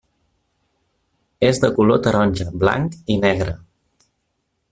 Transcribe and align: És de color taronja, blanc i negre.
És 1.49 1.61
de 1.65 1.71
color 1.75 1.99
taronja, 2.07 2.49
blanc 2.65 2.99
i 3.17 3.23
negre. 3.27 3.55